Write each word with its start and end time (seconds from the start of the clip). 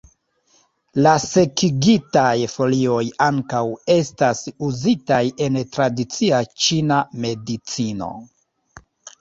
La 1.07 1.11
sekigitaj 1.25 2.31
folioj 2.53 3.03
ankaŭ 3.27 3.61
estas 3.97 4.43
uzitaj 4.71 5.21
en 5.49 5.61
tradicia 5.77 6.41
ĉina 6.67 7.01
medicino. 7.29 8.11